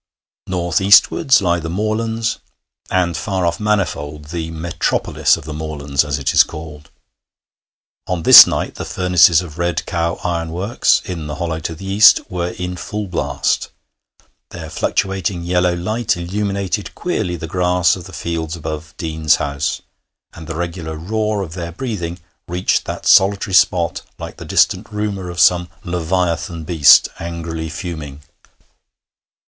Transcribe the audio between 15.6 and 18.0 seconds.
light illuminated queerly the grass